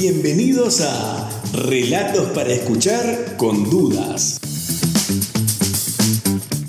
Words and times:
Bienvenidos 0.00 0.80
a 0.82 1.28
Relatos 1.54 2.28
para 2.28 2.52
escuchar 2.52 3.36
con 3.36 3.68
dudas. 3.68 4.38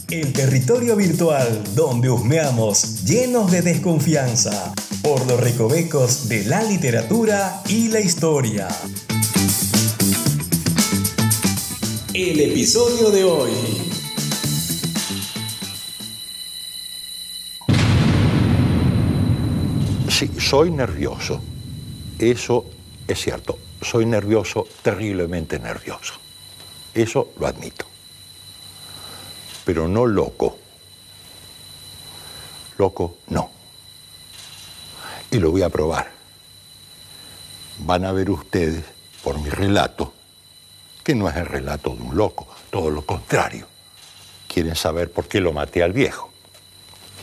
El 0.10 0.34
territorio 0.34 0.96
virtual 0.96 1.64
donde 1.76 2.10
husmeamos 2.10 3.06
llenos 3.06 3.52
de 3.52 3.62
desconfianza 3.62 4.74
por 5.04 5.28
los 5.28 5.40
recovecos 5.40 6.28
de 6.28 6.46
la 6.46 6.64
literatura 6.64 7.62
y 7.70 7.90
la 7.90 8.00
historia. 8.00 8.68
El 12.16 12.40
episodio 12.40 13.12
de 13.12 13.24
hoy. 13.26 13.52
Sí, 20.10 20.32
soy 20.40 20.72
nervioso. 20.72 21.40
Eso 22.18 22.66
es 23.10 23.20
cierto. 23.20 23.58
Soy 23.82 24.06
nervioso, 24.06 24.68
terriblemente 24.84 25.58
nervioso. 25.60 26.14
Eso 26.94 27.34
lo 27.40 27.48
admito. 27.48 27.86
Pero 29.66 29.88
no 29.88 30.06
loco. 30.06 30.58
Loco, 32.78 33.18
no. 33.28 33.50
Y 35.32 35.40
lo 35.40 35.52
voy 35.52 35.64
a 35.64 35.70
probar. 35.70 36.12
Van 37.80 38.06
a 38.06 38.12
ver 38.12 38.30
ustedes, 38.30 38.86
por 39.24 39.40
mi 39.40 39.50
relato, 39.50 40.14
que 41.04 41.16
no 41.16 41.28
es 41.28 41.36
el 41.36 41.48
relato 41.48 41.96
de 41.96 42.04
un 42.04 42.16
loco, 42.16 42.48
todo 42.70 42.92
lo 42.92 43.06
contrario. 43.06 43.68
Quieren 44.48 44.76
saber 44.76 45.12
por 45.12 45.28
qué 45.28 45.42
lo 45.42 45.52
maté 45.52 45.82
al 45.82 45.94
viejo. 45.94 46.30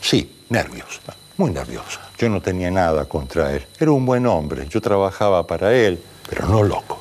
Sí, 0.01 0.43
nervios, 0.49 0.99
muy 1.37 1.51
nervioso. 1.51 1.99
Yo 2.17 2.29
no 2.29 2.41
tenía 2.41 2.71
nada 2.71 3.05
contra 3.05 3.53
él. 3.53 3.65
Era 3.79 3.91
un 3.91 4.05
buen 4.05 4.25
hombre, 4.25 4.67
yo 4.69 4.81
trabajaba 4.81 5.45
para 5.45 5.73
él, 5.73 6.01
pero 6.29 6.47
no 6.47 6.63
loco. 6.63 6.99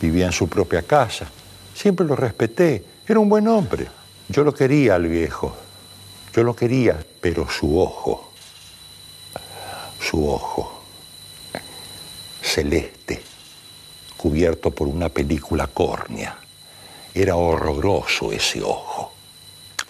Vivía 0.00 0.26
en 0.26 0.32
su 0.32 0.48
propia 0.48 0.82
casa. 0.82 1.26
Siempre 1.74 2.06
lo 2.06 2.16
respeté. 2.16 2.84
Era 3.06 3.18
un 3.20 3.28
buen 3.28 3.48
hombre. 3.48 3.88
Yo 4.28 4.44
lo 4.44 4.52
quería 4.52 4.94
al 4.94 5.06
viejo. 5.06 5.54
Yo 6.32 6.42
lo 6.42 6.54
quería, 6.54 6.98
pero 7.20 7.48
su 7.48 7.78
ojo, 7.78 8.30
su 9.98 10.28
ojo, 10.28 10.82
celeste, 12.42 13.22
cubierto 14.16 14.70
por 14.70 14.86
una 14.86 15.08
película 15.08 15.66
córnea. 15.66 16.36
Era 17.14 17.36
horroroso 17.36 18.32
ese 18.32 18.62
ojo. 18.62 19.12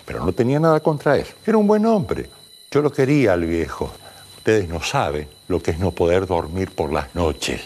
Pero 0.04 0.24
no 0.24 0.32
tenía 0.32 0.60
nada 0.60 0.78
contra 0.78 1.16
él. 1.16 1.26
Era 1.44 1.58
un 1.58 1.66
buen 1.66 1.84
hombre. 1.84 2.30
Yo 2.76 2.82
lo 2.82 2.92
quería 2.92 3.32
al 3.32 3.46
viejo. 3.46 3.90
Ustedes 4.36 4.68
no 4.68 4.82
saben 4.82 5.26
lo 5.48 5.62
que 5.62 5.70
es 5.70 5.78
no 5.78 5.92
poder 5.92 6.26
dormir 6.26 6.72
por 6.72 6.92
las 6.92 7.14
noches, 7.14 7.62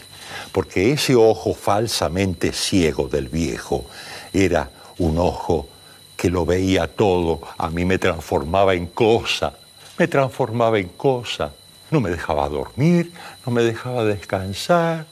porque 0.52 0.92
ese 0.92 1.16
ojo 1.16 1.52
falsamente 1.52 2.52
ciego 2.52 3.08
del 3.08 3.28
viejo 3.28 3.86
era 4.32 4.70
un 4.98 5.18
ojo 5.18 5.66
que 6.16 6.30
lo 6.30 6.46
veía 6.46 6.86
todo, 6.86 7.40
a 7.58 7.70
mí 7.70 7.84
me 7.84 7.98
transformaba 7.98 8.74
en 8.74 8.86
cosa, 8.86 9.52
me 9.98 10.06
transformaba 10.06 10.78
en 10.78 10.90
cosa. 10.90 11.54
No 11.90 12.00
me 12.00 12.10
dejaba 12.10 12.48
dormir, 12.48 13.12
no 13.44 13.50
me 13.50 13.62
dejaba 13.62 14.04
descansar, 14.04 15.06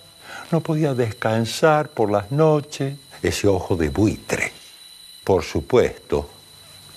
no 0.53 0.61
podía 0.61 0.95
descansar 0.95 1.89
por 1.89 2.09
las 2.13 2.31
noches. 2.31 2.95
Ese 3.21 3.49
ojo 3.49 3.75
de 3.75 3.89
buitre. 3.89 4.53
Por 5.25 5.43
supuesto, 5.43 6.31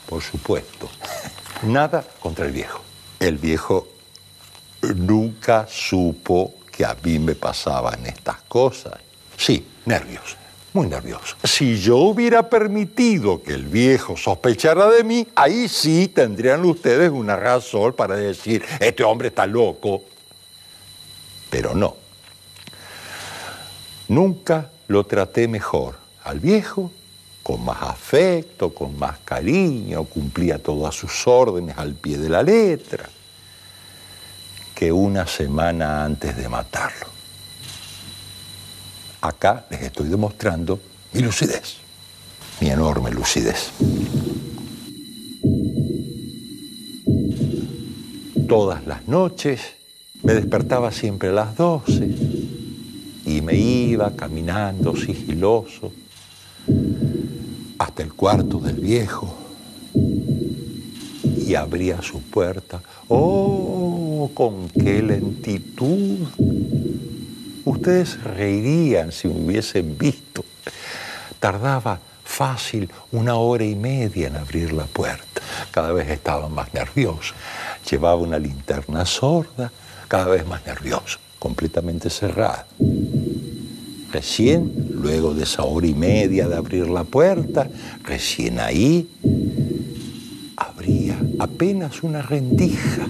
por 0.07 0.21
supuesto, 0.21 0.87
nada 1.63 2.05
contra 2.21 2.45
el 2.45 2.51
viejo. 2.51 2.90
El 3.21 3.37
viejo 3.37 3.87
nunca 4.81 5.67
supo 5.69 6.55
que 6.71 6.83
a 6.83 6.97
mí 7.03 7.19
me 7.19 7.35
pasaban 7.35 8.03
estas 8.07 8.41
cosas. 8.47 8.95
Sí, 9.37 9.63
nervios, 9.85 10.35
muy 10.73 10.87
nervioso. 10.87 11.35
Si 11.43 11.79
yo 11.79 11.97
hubiera 11.97 12.49
permitido 12.49 13.43
que 13.43 13.53
el 13.53 13.65
viejo 13.65 14.17
sospechara 14.17 14.89
de 14.89 15.03
mí, 15.03 15.27
ahí 15.35 15.69
sí 15.69 16.07
tendrían 16.07 16.65
ustedes 16.65 17.11
una 17.11 17.35
razón 17.35 17.93
para 17.93 18.15
decir, 18.15 18.65
este 18.79 19.03
hombre 19.03 19.27
está 19.27 19.45
loco. 19.45 20.01
Pero 21.51 21.75
no. 21.75 21.95
Nunca 24.07 24.71
lo 24.87 25.05
traté 25.05 25.47
mejor 25.47 25.95
al 26.23 26.39
viejo, 26.39 26.91
con 27.43 27.63
más 27.65 27.81
afecto, 27.81 28.73
con 28.73 28.97
más 28.97 29.19
cariño, 29.19 30.03
cumplía 30.05 30.61
todas 30.61 30.95
sus 30.95 31.27
órdenes 31.27 31.77
al 31.77 31.95
pie 31.95 32.17
de 32.17 32.29
la 32.29 32.43
letra 32.43 33.09
que 34.75 34.91
una 34.91 35.27
semana 35.27 36.03
antes 36.03 36.35
de 36.35 36.49
matarlo. 36.49 37.07
Acá 39.21 39.65
les 39.69 39.83
estoy 39.83 40.09
demostrando 40.09 40.79
mi 41.13 41.21
lucidez, 41.21 41.77
mi 42.59 42.69
enorme 42.69 43.11
lucidez. 43.11 43.71
Todas 48.47 48.85
las 48.85 49.07
noches 49.07 49.61
me 50.23 50.33
despertaba 50.33 50.91
siempre 50.91 51.29
a 51.29 51.33
las 51.33 51.55
12 51.55 52.09
y 53.25 53.41
me 53.41 53.55
iba 53.55 54.15
caminando 54.15 54.95
sigiloso 54.95 55.91
hasta 58.01 58.09
el 58.09 58.13
cuarto 58.13 58.59
del 58.59 58.77
viejo 58.77 59.31
y 61.45 61.53
abría 61.53 62.01
su 62.01 62.21
puerta. 62.21 62.81
¡Oh, 63.07 64.31
con 64.33 64.69
qué 64.69 65.03
lentitud! 65.03 66.27
Ustedes 67.63 68.23
reirían 68.23 69.11
si 69.11 69.27
hubiesen 69.27 69.97
visto. 69.97 70.43
Tardaba 71.39 71.99
fácil 72.23 72.89
una 73.11 73.35
hora 73.35 73.65
y 73.65 73.75
media 73.75 74.27
en 74.27 74.35
abrir 74.35 74.73
la 74.73 74.85
puerta. 74.85 75.41
Cada 75.69 75.93
vez 75.93 76.09
estaba 76.09 76.49
más 76.49 76.73
nervioso. 76.73 77.35
Llevaba 77.89 78.15
una 78.15 78.39
linterna 78.39 79.05
sorda, 79.05 79.71
cada 80.07 80.25
vez 80.25 80.47
más 80.47 80.65
nervioso, 80.65 81.19
completamente 81.37 82.09
cerrada. 82.09 82.65
Recién, 84.11 84.90
luego 85.01 85.33
de 85.33 85.43
esa 85.43 85.63
hora 85.63 85.87
y 85.87 85.93
media 85.93 86.47
de 86.47 86.55
abrir 86.55 86.87
la 86.87 87.03
puerta, 87.03 87.67
recién 88.03 88.59
ahí, 88.59 89.09
abría 90.55 91.19
apenas 91.39 92.03
una 92.03 92.21
rendija. 92.21 93.07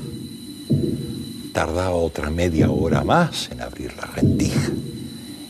Tardaba 1.54 1.92
otra 1.92 2.30
media 2.30 2.72
hora 2.72 3.04
más 3.04 3.50
en 3.52 3.62
abrir 3.62 3.94
la 3.98 4.06
rendija 4.06 4.72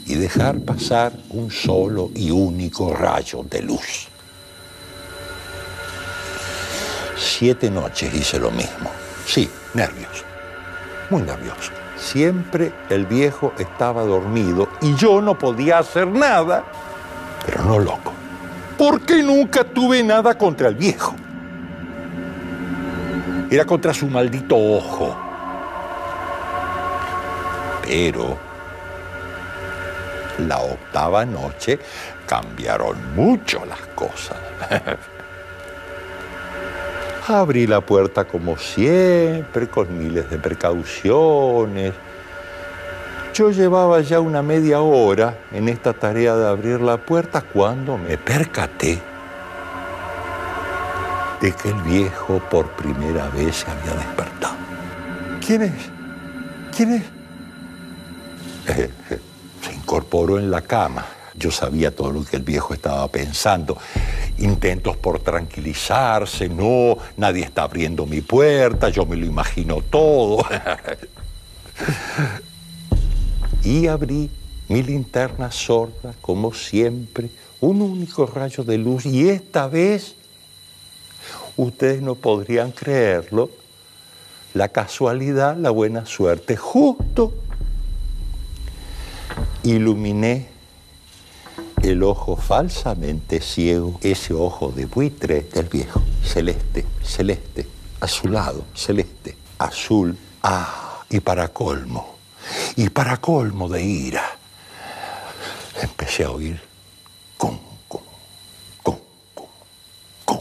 y 0.08 0.16
dejar 0.16 0.60
pasar 0.60 1.14
un 1.30 1.52
solo 1.52 2.12
y 2.16 2.32
único 2.32 2.94
rayo 2.94 3.46
de 3.50 3.62
luz. 3.62 4.08
Siete 7.18 7.70
noches 7.70 8.14
hice 8.14 8.40
lo 8.40 8.50
mismo. 8.52 8.90
Sí, 9.26 9.48
nervioso, 9.76 10.24
muy 11.12 11.22
nervioso. 11.22 11.81
Siempre 12.02 12.74
el 12.90 13.06
viejo 13.06 13.54
estaba 13.60 14.02
dormido 14.04 14.68
y 14.82 14.96
yo 14.96 15.22
no 15.22 15.38
podía 15.38 15.78
hacer 15.78 16.08
nada, 16.08 16.64
pero 17.46 17.64
no 17.64 17.78
loco. 17.78 18.12
Porque 18.76 19.22
nunca 19.22 19.64
tuve 19.64 20.02
nada 20.04 20.36
contra 20.36 20.68
el 20.70 20.76
viejo. 20.76 21.14
Era 23.52 23.66
contra 23.66 23.94
su 23.94 24.08
maldito 24.08 24.58
ojo. 24.58 25.16
Pero 27.84 28.36
la 30.40 30.58
octava 30.58 31.24
noche 31.24 31.80
cambiaron 32.26 33.16
mucho 33.16 33.64
las 33.66 33.82
cosas. 33.94 34.38
Abrí 37.28 37.68
la 37.68 37.82
puerta 37.82 38.26
como 38.26 38.58
siempre, 38.58 39.68
con 39.68 39.98
miles 39.98 40.30
de 40.30 40.38
precauciones. 40.38 41.94
Yo 43.34 43.52
llevaba 43.52 44.02
ya 44.02 44.20
una 44.20 44.42
media 44.42 44.82
hora 44.82 45.38
en 45.52 45.70
esta 45.70 45.94
tarea 45.94 46.36
de 46.36 46.48
abrir 46.48 46.82
la 46.82 46.98
puerta 46.98 47.42
cuando 47.42 47.98
me 47.98 48.18
percaté 48.18 49.00
de 51.40 51.52
que 51.52 51.70
el 51.70 51.82
viejo 51.82 52.40
por 52.52 52.70
primera 52.72 53.28
vez 53.30 53.58
se 53.58 53.72
había 53.72 53.94
despertado. 53.94 54.56
¿Quién 55.46 55.64
es? 55.64 55.74
¿Quién 56.76 56.94
es? 56.94 57.04
Se 59.62 59.74
incorporó 59.74 60.40
en 60.40 60.52
la 60.52 60.62
cama. 60.62 61.06
Yo 61.36 61.52
sabía 61.52 61.96
todo 61.96 62.12
lo 62.12 62.24
que 62.24 62.38
el 62.38 62.44
viejo 62.44 62.74
estaba 62.74 63.08
pensando. 63.08 63.78
Intentos 64.38 64.98
por 64.98 65.20
tranquilizarse, 65.20 66.50
no, 66.50 66.98
nadie 67.18 67.44
está 67.44 67.64
abriendo 67.64 68.06
mi 68.06 68.22
puerta, 68.22 68.90
yo 68.90 69.06
me 69.06 69.16
lo 69.16 69.26
imagino 69.26 69.82
todo. 69.82 70.40
y 73.64 73.88
abrí 73.88 74.30
mi 74.68 74.84
linterna 74.84 75.52
sorda, 75.52 76.14
como 76.22 76.54
siempre, 76.54 77.30
un 77.60 77.82
único 77.82 78.26
rayo 78.26 78.64
de 78.64 78.78
luz 78.78 79.06
y 79.06 79.30
esta 79.30 79.68
vez, 79.68 80.16
ustedes 81.56 82.02
no 82.02 82.16
podrían 82.16 82.72
creerlo, 82.72 83.50
la 84.54 84.68
casualidad, 84.68 85.56
la 85.56 85.70
buena 85.70 86.06
suerte, 86.06 86.58
justo 86.58 87.34
iluminé 89.64 90.48
el 91.84 92.04
ojo 92.04 92.36
falsamente 92.36 93.42
ciego, 93.42 94.00
ese 94.04 94.34
ojo 94.34 94.72
de 94.72 94.86
buitre 94.86 95.42
del 95.42 95.68
viejo, 95.68 96.02
celeste, 96.24 96.86
celeste, 97.04 97.68
azulado, 98.00 98.66
celeste, 98.76 99.36
azul, 99.58 100.16
ah, 100.44 101.04
y 101.10 101.20
para 101.20 101.48
colmo, 101.48 102.18
y 102.76 102.90
para 102.90 103.18
colmo 103.18 103.68
de 103.68 103.84
ira, 103.84 104.24
empecé 105.82 106.24
a 106.24 106.32
oír 106.32 106.62
con, 107.38 107.60
con, 107.88 108.02
con, 108.84 109.00
con, 110.24 110.40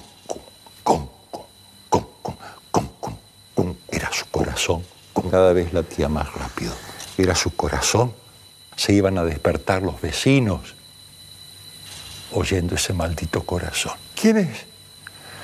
con, 0.83 1.09
con, 1.09 1.09
con, 1.89 1.99
con, 2.71 2.89
con, 3.55 3.77
era 3.91 4.13
su 4.13 4.27
corazón, 4.27 4.85
cada 5.31 5.55
vez 5.55 5.73
latía 5.73 6.09
más 6.09 6.33
rápido, 6.35 6.73
era 7.17 7.35
su 7.35 7.57
corazón, 7.57 8.13
se 8.77 8.93
iban 8.93 9.17
a 9.17 9.25
despertar 9.25 9.83
los 9.83 10.01
vecinos 10.01 10.75
oyendo 12.33 12.75
ese 12.75 12.93
maldito 12.93 13.43
corazón. 13.43 13.95
¿Quién 14.15 14.39
es? 14.39 14.59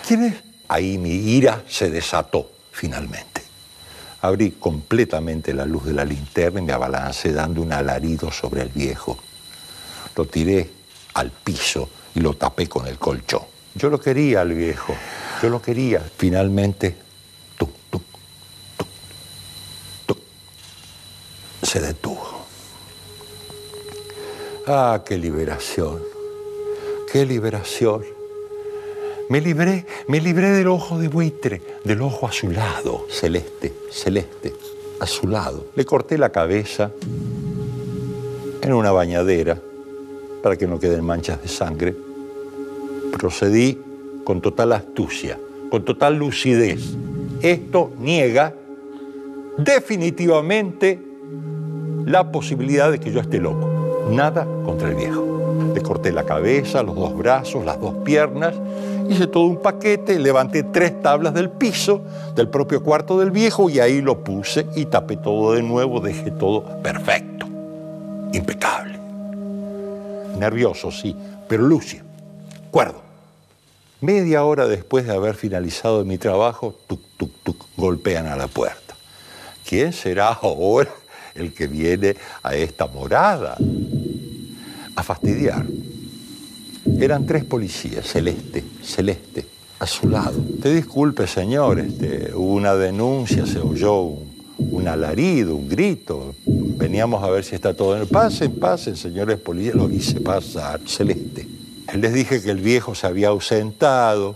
¿Quién 0.07 0.25
es? 0.25 0.35
Ahí 0.69 0.99
mi 0.99 1.11
ira 1.11 1.63
se 1.69 1.91
desató 1.91 2.51
finalmente. 2.73 3.43
Abrí 4.23 4.53
completamente 4.53 5.55
la 5.55 5.65
luz 5.65 5.85
de 5.85 5.93
la 5.93 6.05
linterna 6.05 6.61
y 6.61 6.65
me 6.65 6.73
abalancé 6.73 7.33
dando 7.33 7.63
un 7.63 7.73
alarido 7.73 8.31
sobre 8.33 8.63
el 8.63 8.69
viejo. 8.69 9.19
Lo 10.17 10.25
tiré 10.25 10.71
al 11.15 11.31
piso 11.31 11.89
y 12.15 12.21
lo 12.21 12.35
tapé 12.35 12.69
con 12.69 12.87
el 12.87 12.99
colchón. 12.99 13.43
Yo 13.75 13.91
lo 13.91 14.01
quería 14.01 14.41
al 14.41 14.55
viejo, 14.55 14.95
yo 15.43 15.51
lo 15.51 15.61
quería. 15.61 16.01
Finalmente, 16.17 16.97
tú, 17.59 17.69
tú, 17.91 18.01
tú, 18.77 18.87
tú, 20.07 20.19
se 21.63 21.81
detuvo. 21.81 22.47
Ah, 24.67 25.03
qué 25.07 25.19
liberación, 25.19 26.03
qué 27.17 27.25
liberación. 27.25 28.05
Me 29.31 29.41
libré, 29.41 29.87
me 30.07 30.21
libré 30.21 30.51
del 30.51 30.69
ojo 30.69 30.99
de 30.99 31.09
buitre, 31.09 31.63
del 31.83 32.03
ojo 32.03 32.27
azulado, 32.27 33.07
celeste, 33.09 33.73
celeste, 33.91 34.53
azulado. 35.01 35.65
Le 35.77 35.87
corté 35.87 36.19
la 36.19 36.29
cabeza 36.29 36.91
en 38.61 38.71
una 38.71 38.93
bañadera 38.93 39.59
para 40.43 40.57
que 40.57 40.67
no 40.67 40.79
queden 40.79 41.07
manchas 41.07 41.41
de 41.41 41.49
sangre. 41.49 41.97
Procedí 43.13 43.81
con 44.23 44.43
total 44.43 44.75
astucia, 44.75 45.39
con 45.71 45.87
total 45.87 46.17
lucidez. 46.19 46.83
Esto 47.41 47.93
niega 47.99 48.55
definitivamente 49.57 51.01
la 52.05 52.31
posibilidad 52.31 52.93
de 52.93 53.01
que 53.01 53.11
yo 53.11 53.21
esté 53.21 53.39
loco. 53.39 54.07
Nada 54.11 54.47
contra 54.67 54.91
el 54.91 54.97
viejo. 54.97 55.36
Corté 55.87 56.11
la 56.11 56.25
cabeza, 56.25 56.83
los 56.83 56.97
dos 56.97 57.17
brazos, 57.17 57.65
las 57.65 57.81
dos 57.81 57.95
piernas, 58.05 58.55
hice 59.09 59.27
todo 59.27 59.45
un 59.45 59.63
paquete, 59.63 60.19
levanté 60.19 60.65
tres 60.65 61.01
tablas 61.01 61.33
del 61.33 61.51
piso 61.51 62.03
del 62.35 62.49
propio 62.49 62.83
cuarto 62.83 63.19
del 63.19 63.31
viejo 63.31 63.71
y 63.71 63.79
ahí 63.79 64.01
lo 64.01 64.25
puse 64.25 64.67
y 64.75 64.87
tapé 64.87 65.17
todo 65.17 65.53
de 65.53 65.63
nuevo, 65.63 66.01
dejé 66.01 66.33
todo 66.33 66.65
perfecto, 66.83 67.47
impecable. 68.33 68.99
Nervioso, 70.39 70.91
sí, 70.91 71.17
pero 71.49 71.63
lúcido, 71.63 72.05
cuerdo. 72.71 73.01
Media 74.01 74.45
hora 74.45 74.67
después 74.67 75.07
de 75.07 75.15
haber 75.15 75.37
finalizado 75.37 76.05
mi 76.05 76.19
trabajo, 76.19 76.75
tuc, 76.87 77.01
tuc, 77.17 77.31
tuc, 77.43 77.65
golpean 77.77 78.27
a 78.27 78.37
la 78.37 78.47
puerta. 78.47 78.95
¿Quién 79.67 79.93
será 79.93 80.29
ahora 80.29 80.91
el 81.35 81.55
que 81.55 81.67
viene 81.67 82.15
a 82.43 82.55
esta 82.55 82.87
morada? 82.87 83.57
Fastidiar. 85.07 85.65
Eran 86.99 87.25
tres 87.27 87.45
policías, 87.45 88.05
celeste, 88.05 88.65
celeste, 88.83 89.47
a 89.79 89.87
su 89.87 90.09
lado. 90.09 90.35
Te 90.61 90.75
disculpe, 90.75 91.29
señor, 91.29 91.79
este, 91.79 92.33
hubo 92.35 92.55
una 92.55 92.75
denuncia, 92.75 93.47
se 93.47 93.61
oyó 93.61 94.01
un, 94.01 94.35
un 94.59 94.89
alarido, 94.89 95.55
un 95.55 95.69
grito. 95.69 96.35
Veníamos 96.45 97.23
a 97.23 97.31
ver 97.31 97.45
si 97.45 97.55
está 97.55 97.73
todo 97.73 97.95
en 97.95 98.03
el 98.03 98.09
pasen, 98.09 98.59
pasen, 98.59 98.97
señores 98.97 99.39
policías, 99.39 99.77
lo 99.77 99.89
hice 99.89 100.21
pasar, 100.21 100.81
celeste. 100.85 101.47
Les 101.97 102.13
dije 102.13 102.43
que 102.43 102.51
el 102.51 102.59
viejo 102.59 102.97
se 102.97 103.07
había 103.07 103.29
ausentado, 103.29 104.35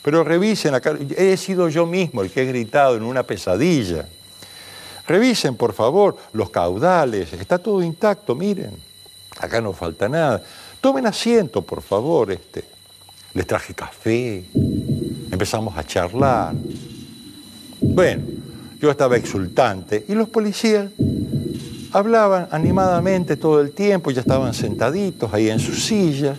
pero 0.00 0.22
revisen 0.22 0.74
acá, 0.74 0.96
he 1.16 1.36
sido 1.36 1.68
yo 1.68 1.86
mismo 1.86 2.22
el 2.22 2.30
que 2.30 2.42
he 2.42 2.46
gritado 2.46 2.96
en 2.96 3.02
una 3.02 3.24
pesadilla. 3.24 4.06
Revisen, 5.08 5.56
por 5.56 5.72
favor, 5.72 6.16
los 6.32 6.50
caudales, 6.50 7.32
está 7.32 7.58
todo 7.58 7.82
intacto, 7.82 8.36
miren, 8.36 8.91
acá 9.38 9.60
no 9.60 9.72
falta 9.72 10.08
nada. 10.08 10.42
Tomen 10.80 11.06
asiento, 11.06 11.62
por 11.62 11.82
favor, 11.82 12.30
este. 12.32 12.64
Les 13.34 13.46
traje 13.46 13.72
café, 13.74 14.44
empezamos 15.30 15.76
a 15.76 15.84
charlar. 15.86 16.54
Bueno, 17.80 18.22
yo 18.80 18.90
estaba 18.90 19.16
exultante 19.16 20.04
y 20.08 20.14
los 20.14 20.28
policías 20.28 20.90
hablaban 21.92 22.48
animadamente 22.50 23.36
todo 23.36 23.60
el 23.60 23.72
tiempo, 23.72 24.10
ya 24.10 24.20
estaban 24.20 24.52
sentaditos 24.54 25.32
ahí 25.32 25.48
en 25.50 25.60
sus 25.60 25.84
sillas, 25.84 26.38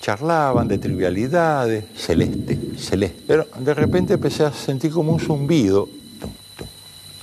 charlaban 0.00 0.66
de 0.68 0.78
trivialidades, 0.78 1.84
celeste, 1.96 2.58
celeste. 2.76 3.22
Pero 3.26 3.46
de 3.60 3.74
repente 3.74 4.14
empecé 4.14 4.44
a 4.44 4.52
sentir 4.52 4.90
como 4.90 5.12
un 5.12 5.20
zumbido 5.20 5.88
tum, 6.20 6.30
tum, 6.56 6.66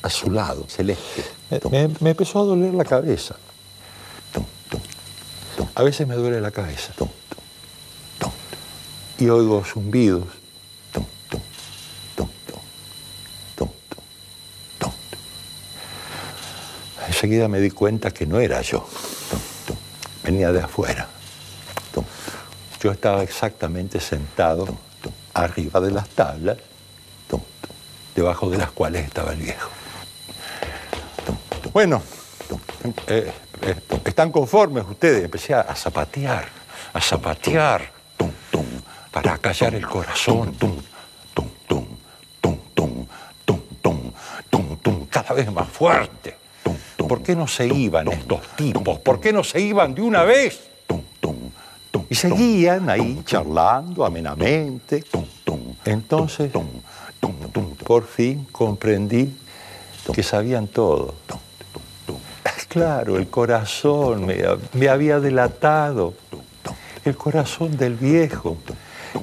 a 0.01 0.09
su 0.09 0.31
lado, 0.31 0.65
celeste. 0.67 1.23
Me, 1.71 1.87
me- 1.87 1.95
me 1.99 2.09
empezó 2.11 2.39
a 2.39 2.43
doler 2.43 2.73
la 2.73 2.85
cabeza. 2.85 3.35
A 5.79 5.81
veces 5.81 6.05
me 6.05 6.15
duele 6.15 6.41
la 6.41 6.51
cabeza. 6.51 6.91
Tum, 6.91 7.07
tum, 7.29 7.39
tum. 8.19 8.31
Y 9.17 9.29
oigo 9.29 9.63
zumbidos. 9.63 10.25
Enseguida 17.07 17.47
me 17.47 17.61
di 17.61 17.71
cuenta 17.71 18.11
que 18.11 18.25
no 18.25 18.41
era 18.41 18.61
yo. 18.61 18.85
Venía 20.21 20.51
de 20.51 20.59
afuera. 20.59 21.07
Yo 22.81 22.91
estaba 22.91 23.23
exactamente 23.23 24.01
sentado 24.01 24.77
arriba 25.33 25.79
de 25.79 25.91
las 25.91 26.09
tablas, 26.09 26.57
debajo 28.15 28.49
de 28.49 28.57
las 28.57 28.71
cuales 28.71 29.05
estaba 29.05 29.31
el 29.31 29.39
viejo. 29.39 29.69
Bueno, 31.71 32.03
eh, 33.07 33.31
¿están 34.05 34.31
conformes 34.31 34.85
ustedes? 34.87 35.25
Empecé 35.25 35.53
a, 35.53 35.75
zapatear, 35.75 36.45
a 36.93 37.01
zapatear, 37.01 37.91
tum, 38.17 38.31
tum, 38.51 38.65
para 39.11 39.37
callar 39.37 39.75
el 39.75 39.85
corazón, 39.87 40.53
tum, 40.53 40.75
tum, 41.33 41.47
tum, 41.67 41.85
tum, 42.41 42.57
tum, 42.73 43.05
tum, 43.45 43.61
tum, 43.81 44.11
tum, 44.49 44.77
tum, 44.77 45.05
cada 45.07 45.33
vez 45.33 45.51
más 45.51 45.67
fuerte. 45.67 46.37
¿Por 46.97 47.23
qué 47.23 47.35
no 47.35 47.47
se 47.47 47.67
iban 47.67 48.07
estos 48.07 48.41
tipos? 48.55 48.99
¿Por 48.99 49.19
qué 49.19 49.33
no 49.33 49.43
se 49.43 49.59
iban 49.59 49.95
de 49.95 50.01
una 50.01 50.23
vez? 50.23 50.69
Y 52.09 52.15
seguían 52.15 52.89
ahí 52.89 53.21
charlando 53.25 54.05
amenamente. 54.05 55.03
Entonces, 55.85 56.51
por 57.85 58.05
fin 58.05 58.47
comprendí 58.51 59.35
que 60.13 60.23
sabían 60.23 60.67
todo. 60.67 61.15
Claro, 62.69 63.17
el 63.17 63.27
corazón 63.29 64.27
me, 64.27 64.87
había 64.87 65.19
delatado. 65.19 66.13
El 67.03 67.15
corazón 67.15 67.75
del 67.75 67.95
viejo. 67.95 68.57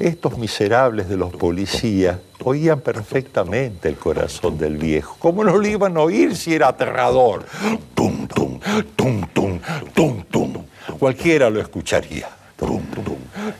Estos 0.00 0.36
miserables 0.36 1.08
de 1.08 1.16
los 1.16 1.32
policías 1.32 2.18
oían 2.42 2.80
perfectamente 2.80 3.88
el 3.88 3.94
corazón 3.94 4.58
del 4.58 4.76
viejo. 4.78 5.14
¿Cómo 5.20 5.44
no 5.44 5.56
lo 5.56 5.64
iban 5.64 5.96
a 5.96 6.00
oír 6.00 6.34
si 6.34 6.54
era 6.54 6.66
aterrador? 6.66 7.46
Tum, 7.94 8.26
tum, 8.26 8.58
tum, 8.96 9.24
tum, 9.32 9.60
tum, 9.94 10.24
tum. 10.24 10.64
Cualquiera 10.98 11.48
lo 11.48 11.60
escucharía. 11.60 12.28
Tum, 12.56 12.82
tum, 12.86 13.04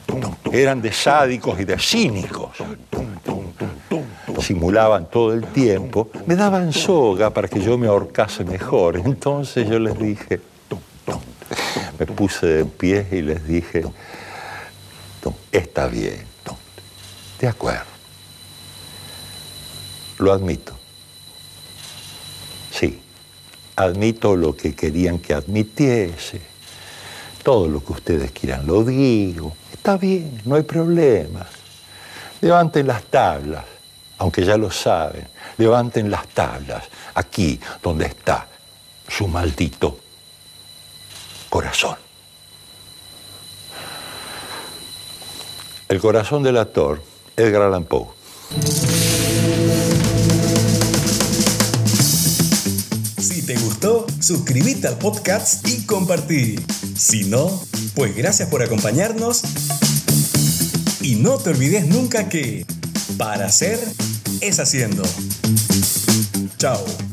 tum. 0.04 0.34
Eran 0.52 0.82
de 0.82 0.92
sádicos 0.92 1.60
y 1.60 1.64
de 1.64 1.78
cínicos. 1.78 2.56
Simulaban 4.40 5.06
todo 5.10 5.32
el 5.32 5.46
tiempo. 5.46 6.08
Me 6.26 6.36
daban 6.36 6.72
soga 6.72 7.30
para 7.30 7.48
que 7.48 7.60
yo 7.60 7.78
me 7.78 7.86
ahorcase 7.86 8.44
mejor. 8.44 8.96
Entonces 9.04 9.68
yo 9.68 9.78
les 9.78 9.98
dije, 9.98 10.40
me 11.98 12.06
puse 12.06 12.46
de 12.46 12.64
pie 12.64 13.06
y 13.12 13.22
les 13.22 13.46
dije, 13.46 13.84
está 15.52 15.86
bien, 15.86 16.24
de 17.40 17.48
acuerdo. 17.48 17.84
Lo 20.18 20.32
admito. 20.32 20.72
Sí, 22.70 23.00
admito 23.76 24.36
lo 24.36 24.56
que 24.56 24.74
querían 24.74 25.18
que 25.18 25.34
admitiese. 25.34 26.40
Todo 27.42 27.68
lo 27.68 27.84
que 27.84 27.92
ustedes 27.92 28.32
quieran 28.32 28.66
lo 28.66 28.84
digo. 28.84 29.56
Está 29.72 29.96
bien, 29.96 30.40
no 30.44 30.56
hay 30.56 30.62
problema. 30.62 31.46
Levanten 32.40 32.86
las 32.86 33.04
tablas, 33.04 33.64
aunque 34.18 34.44
ya 34.44 34.56
lo 34.56 34.70
saben. 34.70 35.26
Levanten 35.58 36.10
las 36.10 36.28
tablas, 36.28 36.84
aquí 37.14 37.60
donde 37.82 38.06
está 38.06 38.48
su 39.08 39.28
maldito 39.28 39.98
corazón. 41.48 41.96
El 45.88 46.00
corazón 46.00 46.42
del 46.42 46.56
actor, 46.56 47.02
Edgar 47.36 47.62
Allan 47.62 47.84
Poe. 47.84 48.08
Si 53.18 53.42
te 53.46 53.56
gustó, 53.56 54.06
suscríbete 54.20 54.88
al 54.88 54.98
podcast 54.98 55.66
y 55.68 55.86
compartí. 55.86 56.56
Si 56.96 57.24
no, 57.24 57.62
pues 57.94 58.16
gracias 58.16 58.48
por 58.48 58.62
acompañarnos. 58.62 59.42
Y 61.02 61.14
no 61.14 61.38
te 61.38 61.50
olvides 61.50 61.86
nunca 61.86 62.28
que 62.28 62.66
para 63.16 63.46
hacer 63.46 63.78
es 64.40 64.58
haciendo. 64.58 65.02
Chao. 66.58 67.05